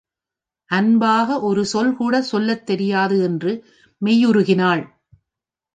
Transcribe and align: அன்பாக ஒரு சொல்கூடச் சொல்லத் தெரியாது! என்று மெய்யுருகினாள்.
அன்பாக 0.69 1.39
ஒரு 1.41 1.65
சொல்கூடச் 1.73 2.29
சொல்லத் 2.31 2.65
தெரியாது! 2.65 3.23
என்று 3.23 3.53
மெய்யுருகினாள். 4.01 4.83